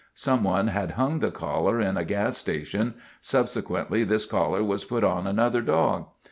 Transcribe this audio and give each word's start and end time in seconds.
Someone 0.15 0.69
had 0.69 0.93
hung 0.93 1.19
the 1.19 1.29
collar 1.29 1.79
in 1.79 1.95
a 1.95 2.03
gas 2.03 2.35
station. 2.35 2.95
Subsequently 3.21 4.03
this 4.03 4.25
collar 4.25 4.63
was 4.63 4.83
put 4.83 5.03
on 5.03 5.27
another 5.27 5.61
dog. 5.61 6.07